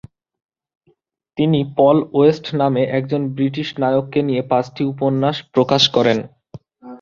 তিনি 1.37 1.59
Paul 1.77 1.97
West 2.13 2.45
নামে 2.59 2.83
একজন 2.97 3.21
ব্রিটিশ 3.35 3.67
নায়ককে 3.81 4.19
নিয়ে 4.27 4.43
পাঁচটি 4.51 4.81
উপন্যাস 4.93 5.37
প্রকাশ 5.53 5.83
করেন। 5.95 6.17